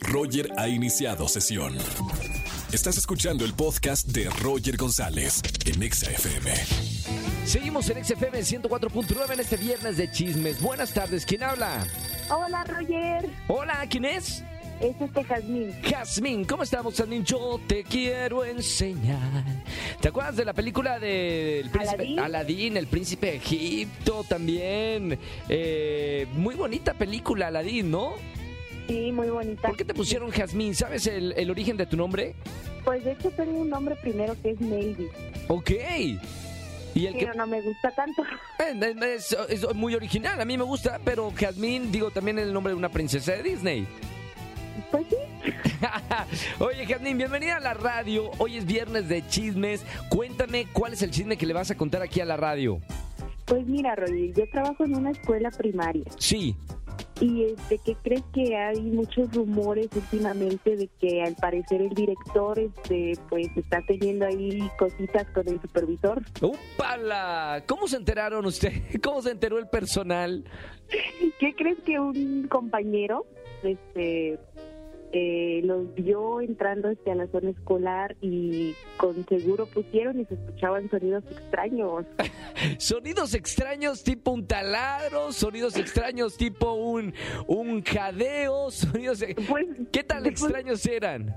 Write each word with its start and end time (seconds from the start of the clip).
Roger 0.00 0.50
ha 0.56 0.68
iniciado 0.68 1.28
sesión. 1.28 1.74
Estás 2.72 2.98
escuchando 2.98 3.44
el 3.44 3.54
podcast 3.54 4.06
de 4.08 4.28
Roger 4.42 4.76
González 4.76 5.42
en 5.64 5.82
Exa 5.82 6.10
FM. 6.10 6.52
Seguimos 7.44 7.88
en 7.90 8.04
XFM 8.04 8.40
104.9 8.40 9.32
en 9.32 9.40
este 9.40 9.56
viernes 9.56 9.96
de 9.96 10.10
chismes. 10.10 10.60
Buenas 10.60 10.92
tardes, 10.92 11.24
¿quién 11.24 11.42
habla? 11.42 11.86
Hola, 12.30 12.64
Roger. 12.64 13.30
Hola, 13.48 13.86
¿quién 13.88 14.04
es? 14.04 14.42
Es 14.80 15.00
este 15.00 15.24
Jazmín. 15.24 15.72
Jazmín, 15.82 16.44
¿cómo 16.44 16.62
estamos, 16.62 16.94
Jazmín? 16.94 17.24
Yo 17.24 17.58
te 17.66 17.82
quiero 17.82 18.44
enseñar. 18.44 19.44
¿Te 20.00 20.08
acuerdas 20.08 20.36
de 20.36 20.44
la 20.44 20.52
película 20.52 20.98
del 20.98 21.70
príncipe 21.70 22.02
Aladín. 22.02 22.20
Aladín, 22.20 22.76
el 22.76 22.86
príncipe 22.86 23.26
de 23.28 23.36
Egipto 23.36 24.24
también? 24.28 25.18
Eh, 25.48 26.26
muy 26.34 26.54
bonita 26.56 26.92
película, 26.92 27.46
Aladín, 27.46 27.90
¿no? 27.90 28.14
Sí, 28.86 29.12
muy 29.12 29.28
bonita. 29.28 29.68
¿Por 29.68 29.76
qué 29.76 29.84
te 29.84 29.94
pusieron 29.94 30.30
Jazmín? 30.30 30.74
¿Sabes 30.74 31.06
el, 31.06 31.32
el 31.36 31.50
origen 31.50 31.76
de 31.76 31.86
tu 31.86 31.96
nombre? 31.96 32.34
Pues 32.84 33.04
de 33.04 33.12
hecho 33.12 33.30
tengo 33.30 33.58
un 33.60 33.68
nombre 33.70 33.96
primero 33.96 34.36
que 34.40 34.50
es 34.50 34.60
Navy, 34.60 35.08
Ok. 35.48 35.70
Y 36.94 37.06
el 37.06 37.12
que 37.12 37.26
pero 37.26 37.34
no 37.34 37.46
me 37.46 37.60
gusta 37.60 37.90
tanto. 37.90 38.22
Eh, 38.58 39.14
Es, 39.16 39.36
es 39.50 39.74
muy 39.74 39.94
original, 39.94 40.40
a 40.40 40.44
mí 40.46 40.56
me 40.56 40.64
gusta, 40.64 40.98
pero 41.04 41.30
Jazmín, 41.36 41.92
digo, 41.92 42.10
también 42.10 42.38
el 42.38 42.52
nombre 42.52 42.72
de 42.72 42.76
una 42.78 42.88
princesa 42.88 43.32
de 43.32 43.42
Disney. 43.42 43.86
Pues 44.90 45.04
sí. 45.10 45.52
Oye, 46.58 46.86
Jazmín, 46.86 47.18
bienvenida 47.18 47.56
a 47.56 47.60
la 47.60 47.74
radio. 47.74 48.30
Hoy 48.38 48.56
es 48.56 48.64
viernes 48.66 49.08
de 49.08 49.26
chismes. 49.28 49.84
Cuéntame 50.08 50.66
cuál 50.72 50.94
es 50.94 51.02
el 51.02 51.10
chisme 51.10 51.36
que 51.36 51.44
le 51.46 51.52
vas 51.52 51.70
a 51.70 51.76
contar 51.76 52.00
aquí 52.02 52.20
a 52.20 52.24
la 52.24 52.36
radio. 52.36 52.80
Pues 53.44 53.66
mira, 53.66 53.94
Roger, 53.94 54.32
yo 54.34 54.48
trabajo 54.50 54.84
en 54.84 54.96
una 54.96 55.10
escuela 55.10 55.50
primaria 55.50 56.04
Sí. 56.18 56.56
Y 57.20 57.44
este, 57.44 57.78
¿qué 57.78 57.96
crees 58.02 58.22
que 58.32 58.56
hay 58.56 58.80
muchos 58.80 59.32
rumores 59.34 59.88
últimamente 59.94 60.76
de 60.76 60.88
que 61.00 61.22
al 61.22 61.34
parecer 61.36 61.80
el 61.80 61.90
director 61.90 62.58
este, 62.58 63.14
pues 63.28 63.48
está 63.56 63.80
teniendo 63.86 64.26
ahí 64.26 64.68
cositas 64.78 65.26
con 65.30 65.48
el 65.48 65.60
supervisor? 65.60 66.22
¡Upala! 66.40 67.62
¿Cómo 67.66 67.88
se 67.88 67.96
enteraron 67.96 68.44
usted? 68.44 68.72
¿Cómo 69.02 69.22
se 69.22 69.30
enteró 69.30 69.58
el 69.58 69.68
personal? 69.68 70.44
¿Qué 71.38 71.54
crees 71.54 71.78
que 71.84 71.98
un 71.98 72.48
compañero 72.48 73.26
este 73.62 74.38
eh, 75.12 75.60
los 75.64 75.94
vio 75.94 76.40
entrando 76.40 76.88
este, 76.88 77.10
a 77.10 77.14
la 77.14 77.26
zona 77.28 77.50
escolar 77.50 78.16
y 78.20 78.74
con 78.96 79.26
seguro 79.26 79.66
pusieron 79.66 80.20
y 80.20 80.24
se 80.24 80.34
escuchaban 80.34 80.90
sonidos 80.90 81.24
extraños? 81.30 82.04
Sonidos 82.78 83.34
extraños 83.34 84.02
tipo 84.02 84.30
un 84.30 84.46
taladro, 84.46 85.32
sonidos 85.32 85.76
extraños 85.76 86.36
tipo 86.36 86.72
un, 86.72 87.14
un 87.46 87.82
jadeo, 87.82 88.70
sonidos... 88.70 89.24
Pues, 89.48 89.66
¿Qué 89.92 90.02
tan 90.02 90.22
pues, 90.22 90.32
extraños 90.32 90.86
eran? 90.86 91.34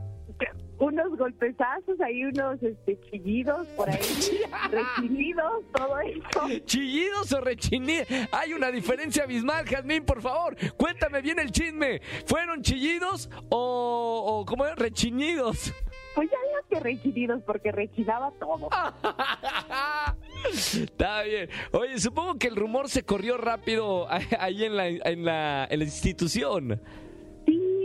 Unos 0.79 1.17
golpezazos, 1.17 1.99
ahí 1.99 2.23
unos 2.23 2.61
este, 2.63 2.97
chillidos 3.09 3.67
por 3.75 3.89
ahí, 3.89 3.99
rechinidos, 4.71 5.63
todo 5.75 5.99
eso. 5.99 6.65
¿Chillidos 6.65 7.33
o 7.33 7.41
rechinidos? 7.41 8.07
Hay 8.31 8.53
una 8.53 8.71
diferencia 8.71 9.23
abismal, 9.23 9.65
Jazmín, 9.65 10.05
por 10.05 10.21
favor. 10.21 10.55
Cuéntame 10.77 11.21
bien 11.21 11.39
el 11.39 11.51
chisme. 11.51 12.01
¿Fueron 12.25 12.61
chillidos 12.61 13.29
o, 13.49 14.23
o 14.25 14.45
cómo 14.45 14.65
es? 14.65 14.75
Rechinidos? 14.77 15.73
Pues 16.15 16.29
ya 16.29 16.37
digo 16.47 16.59
que 16.69 16.79
rechinidos 16.79 17.41
porque 17.43 17.71
rechinaba 17.71 18.31
todo. 18.39 18.69
Está 20.53 21.23
bien. 21.23 21.49
Oye, 21.71 21.99
supongo 21.99 22.35
que 22.35 22.47
el 22.47 22.55
rumor 22.55 22.89
se 22.89 23.03
corrió 23.03 23.37
rápido 23.37 24.07
ahí 24.39 24.63
en 24.63 24.75
la, 24.75 24.87
en 24.87 25.25
la, 25.25 25.67
en 25.69 25.79
la 25.79 25.85
institución. 25.85 26.81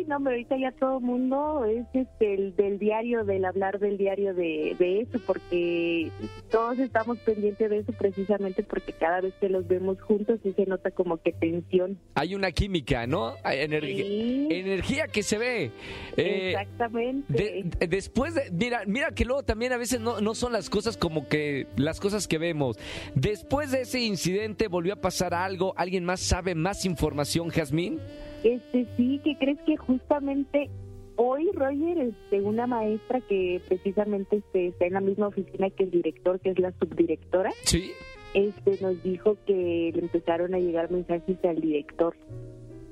Sí, 0.05 0.11
no, 0.11 0.19
pero 0.19 0.31
ahorita 0.31 0.57
ya 0.59 0.73
todo 0.73 0.99
el 0.99 1.05
mundo 1.05 1.65
es 1.65 1.87
este, 1.95 2.35
el 2.35 2.57
del 2.57 2.79
diario, 2.79 3.25
del 3.25 3.45
hablar 3.45 3.79
del 3.79 3.97
diario 3.97 4.35
de, 4.35 4.77
de 4.79 5.01
eso, 5.01 5.19
porque 5.27 6.11
todos 6.51 6.79
estamos 6.79 7.19
pendientes 7.19 7.71
de 7.71 7.79
eso 7.79 7.93
precisamente 7.93 8.63
porque 8.63 8.93
cada 8.93 9.21
vez 9.21 9.35
que 9.41 9.49
los 9.49 9.67
vemos 9.67 10.01
juntos 10.03 10.41
sí 10.43 10.53
se 10.55 10.67
nota 10.67 10.91
como 10.91 11.17
que 11.19 11.33
tensión. 11.33 11.99
Hay 12.15 12.35
una 12.35 12.53
química, 12.53 13.07
¿no? 13.07 13.35
Hay 13.43 13.61
energía, 13.61 14.05
Sí. 14.05 14.49
energía 14.51 15.07
que 15.09 15.23
se 15.23 15.39
ve. 15.39 15.71
Eh, 16.17 16.51
Exactamente. 16.51 17.33
de- 17.33 17.65
de- 17.79 17.87
después 17.89 18.35
de, 18.35 18.51
mira, 18.53 18.83
mira 18.87 19.11
que 19.13 19.25
luego 19.25 19.43
también 19.43 19.73
a 19.73 19.77
veces 19.77 20.01
no, 20.01 20.21
no 20.21 20.35
son 20.35 20.53
las 20.53 20.69
cosas 20.71 20.97
como 20.97 21.29
que 21.29 21.67
las 21.77 22.01
cosas 22.01 22.29
que 22.29 22.39
vemos. 22.39 22.79
Después 23.15 23.71
de 23.71 23.83
ese 23.83 24.01
incidente 24.01 24.69
volvió 24.69 24.95
a 24.95 24.97
pasar 24.97 25.35
algo, 25.35 25.75
alguien 25.77 26.05
más 26.05 26.21
sabe 26.21 26.55
más 26.55 26.85
información, 26.85 27.49
Jazmín. 27.49 28.01
Este 28.45 28.87
sí, 28.97 29.21
que 29.25 29.37
crees 29.39 29.59
que 29.67 29.77
justamente 29.77 30.69
hoy 31.17 31.49
Roger, 31.55 31.99
este, 31.99 32.41
una 32.41 32.67
maestra 32.67 33.21
que 33.23 33.61
precisamente 33.67 34.37
este, 34.37 34.69
está 34.69 34.87
en 34.87 34.93
la 34.95 35.01
misma 35.01 35.29
oficina 35.29 35.71
que 35.71 35.85
el 35.85 35.91
director, 35.91 36.39
que 36.41 36.51
es 36.51 36.59
la 36.59 36.73
subdirectora, 36.79 37.51
Sí. 37.65 37.91
este, 38.35 38.79
nos 38.83 39.03
dijo 39.03 39.37
que 39.47 39.91
le 39.95 40.01
empezaron 40.01 40.55
a 40.55 40.59
llegar 40.59 40.91
mensajes 40.91 41.37
al 41.45 41.61
director. 41.61 42.15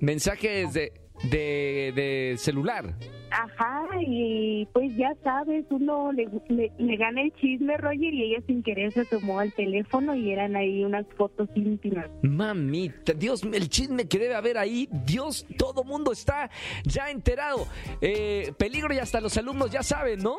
Mensajes 0.00 0.72
de, 0.72 0.92
de, 1.30 1.92
de 1.94 2.34
celular. 2.38 2.94
Ajá, 3.30 3.86
y 4.06 4.66
pues 4.74 4.94
ya 4.94 5.14
sabes, 5.24 5.64
uno 5.70 6.12
le, 6.12 6.28
le, 6.48 6.70
le 6.76 6.96
gana 6.96 7.22
el 7.22 7.32
chisme, 7.36 7.78
Roger, 7.78 8.12
y 8.12 8.24
ella 8.24 8.44
sin 8.46 8.62
querer 8.62 8.92
se 8.92 9.06
tomó 9.06 9.38
al 9.38 9.50
teléfono 9.54 10.14
y 10.14 10.32
eran 10.32 10.54
ahí 10.54 10.84
unas 10.84 11.06
fotos 11.16 11.48
íntimas. 11.54 12.10
Mamita, 12.22 13.14
Dios, 13.14 13.42
el 13.42 13.70
chisme 13.70 14.06
que 14.06 14.18
debe 14.18 14.34
haber 14.34 14.58
ahí, 14.58 14.86
Dios, 15.06 15.46
todo 15.56 15.82
mundo 15.82 16.12
está 16.12 16.50
ya 16.84 17.10
enterado. 17.10 17.66
Eh, 18.02 18.52
peligro 18.58 18.92
y 18.92 18.98
hasta 18.98 19.18
los 19.20 19.34
alumnos 19.38 19.70
ya 19.70 19.82
saben, 19.82 20.22
¿no? 20.22 20.36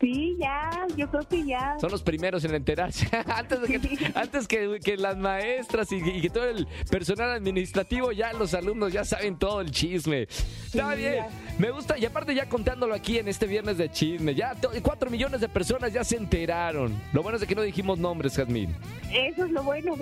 Sí, 0.00 0.36
ya, 0.38 0.86
yo 0.96 1.10
creo 1.10 1.26
que 1.28 1.44
ya. 1.44 1.76
Son 1.80 1.90
los 1.90 2.02
primeros 2.02 2.44
en 2.44 2.54
enterarse. 2.54 3.08
antes 3.26 3.60
de 3.60 3.66
que, 3.80 4.12
antes 4.14 4.46
que, 4.46 4.78
que 4.82 4.96
las 4.96 5.16
maestras 5.16 5.90
y, 5.90 5.96
y 5.96 6.20
que 6.20 6.30
todo 6.30 6.44
el 6.44 6.68
personal 6.88 7.30
administrativo, 7.32 8.12
ya 8.12 8.32
los 8.32 8.54
alumnos 8.54 8.92
ya 8.92 9.04
saben 9.04 9.36
todo 9.36 9.60
el 9.60 9.72
chisme. 9.72 10.28
Está 10.66 10.94
bien, 10.94 11.14
ya. 11.16 11.28
me 11.58 11.70
gusta. 11.70 11.98
Y 11.98 12.04
aparte 12.04 12.32
ya 12.34 12.48
contándolo 12.48 12.94
aquí 12.94 13.18
en 13.18 13.26
este 13.26 13.46
viernes 13.46 13.76
de 13.76 13.90
chisme, 13.90 14.34
ya 14.34 14.54
cuatro 14.82 15.10
millones 15.10 15.40
de 15.40 15.48
personas 15.48 15.92
ya 15.92 16.04
se 16.04 16.16
enteraron. 16.16 16.94
Lo 17.12 17.22
bueno 17.22 17.36
es 17.36 17.40
de 17.40 17.48
que 17.48 17.56
no 17.56 17.62
dijimos 17.62 17.98
nombres, 17.98 18.36
Jazmín. 18.36 18.74
Eso 19.12 19.44
es 19.44 19.50
lo 19.50 19.62
bueno. 19.64 19.96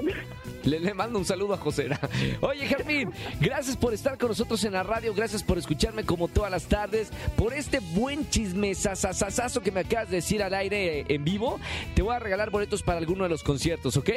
Le, 0.67 0.81
le 0.81 0.95
mando 0.95 1.19
un 1.19 1.25
saludo 1.25 1.55
a 1.55 1.57
Josera. 1.57 1.99
Oye, 2.41 2.67
Germín, 2.67 3.11
gracias 3.41 3.77
por 3.77 3.95
estar 3.95 4.19
con 4.19 4.29
nosotros 4.29 4.63
en 4.65 4.73
la 4.73 4.83
radio, 4.83 5.15
gracias 5.15 5.43
por 5.43 5.59
escucharme 5.59 6.05
como 6.05 6.29
todas 6.29 6.51
las 6.51 6.65
tardes, 6.65 7.11
por 7.37 7.55
este 7.55 7.79
buen 7.79 8.29
chisme 8.29 8.75
sasasasazo 8.75 9.63
que 9.63 9.73
me 9.73 9.81
acabas 9.81 10.11
de 10.11 10.17
decir 10.17 10.43
al 10.43 10.55
aire 10.55 11.01
eh, 11.01 11.05
en 11.09 11.25
vivo. 11.25 11.59
Te 11.95 12.03
voy 12.03 12.15
a 12.15 12.19
regalar 12.19 12.51
boletos 12.51 12.83
para 12.83 12.99
alguno 12.99 13.25
de 13.25 13.31
los 13.31 13.43
conciertos, 13.43 13.97
¿ok? 13.97 14.11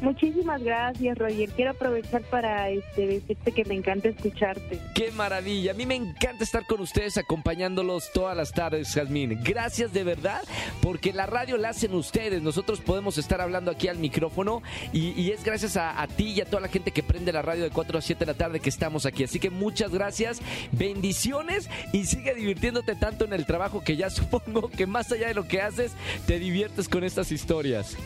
Muchísimas 0.00 0.62
gracias, 0.62 1.16
Roger. 1.16 1.50
Quiero 1.50 1.70
aprovechar 1.70 2.22
para 2.24 2.68
este, 2.68 3.06
decirte 3.06 3.52
que 3.52 3.64
me 3.64 3.74
encanta 3.74 4.08
escucharte. 4.08 4.78
¡Qué 4.94 5.10
maravilla! 5.12 5.70
A 5.70 5.74
mí 5.74 5.86
me 5.86 5.94
encanta 5.94 6.44
estar 6.44 6.66
con 6.66 6.80
ustedes 6.80 7.16
acompañándolos 7.16 8.12
todas 8.12 8.36
las 8.36 8.52
tardes, 8.52 8.92
Jazmín. 8.92 9.40
Gracias 9.42 9.92
de 9.94 10.04
verdad, 10.04 10.42
porque 10.82 11.12
la 11.14 11.24
radio 11.26 11.56
la 11.56 11.70
hacen 11.70 11.94
ustedes. 11.94 12.42
Nosotros 12.42 12.80
podemos 12.80 13.16
estar 13.16 13.40
hablando 13.40 13.70
aquí 13.70 13.88
al 13.88 13.98
micrófono 13.98 14.62
y, 14.92 15.18
y 15.18 15.30
es 15.30 15.42
gracias 15.74 15.76
a, 15.76 16.02
a 16.02 16.06
ti 16.06 16.32
y 16.32 16.40
a 16.40 16.44
toda 16.44 16.60
la 16.60 16.68
gente 16.68 16.90
que 16.90 17.02
prende 17.02 17.32
la 17.32 17.42
radio 17.42 17.64
de 17.64 17.70
4 17.70 17.98
a 17.98 18.02
7 18.02 18.20
de 18.20 18.32
la 18.32 18.36
tarde 18.36 18.60
que 18.60 18.68
estamos 18.68 19.06
aquí. 19.06 19.24
Así 19.24 19.38
que 19.38 19.50
muchas 19.50 19.90
gracias, 19.90 20.40
bendiciones 20.72 21.68
y 21.92 22.04
sigue 22.06 22.34
divirtiéndote 22.34 22.94
tanto 22.94 23.24
en 23.24 23.32
el 23.32 23.46
trabajo 23.46 23.82
que 23.82 23.96
ya 23.96 24.10
supongo 24.14 24.68
que 24.68 24.86
más 24.86 25.10
allá 25.12 25.28
de 25.28 25.34
lo 25.34 25.46
que 25.46 25.60
haces, 25.60 25.92
te 26.26 26.38
diviertes 26.38 26.88
con 26.88 27.04
estas 27.04 27.32
historias. 27.32 27.96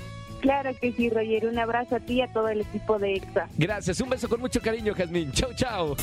Claro 0.41 0.71
que 0.81 0.93
sí, 0.93 1.11
Roger. 1.11 1.47
Un 1.47 1.59
abrazo 1.59 1.97
a 1.97 2.01
ti 2.01 2.15
y 2.15 2.21
a 2.21 2.33
todo 2.33 2.49
el 2.49 2.61
equipo 2.61 2.99
de 2.99 3.17
EXA. 3.17 3.49
Gracias, 3.57 4.01
un 4.01 4.09
beso 4.09 4.29
con 4.29 4.41
mucho 4.41 4.61
cariño, 4.61 4.95
Jazmín. 4.95 5.33
Chau, 5.33 5.53
chau. 5.55 5.97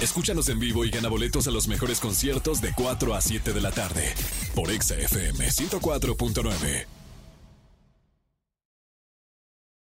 Escúchanos 0.00 0.48
en 0.48 0.58
vivo 0.58 0.84
y 0.84 0.90
gana 0.90 1.08
boletos 1.08 1.46
a 1.46 1.52
los 1.52 1.68
mejores 1.68 2.00
conciertos 2.00 2.60
de 2.60 2.72
4 2.74 3.14
a 3.14 3.20
7 3.20 3.52
de 3.52 3.60
la 3.60 3.70
tarde 3.70 4.12
por 4.54 4.70
Exa 4.70 4.96
FM 4.96 5.46
104.9. 5.46 6.95